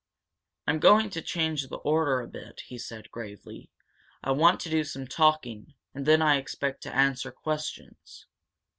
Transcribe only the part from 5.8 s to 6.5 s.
and then I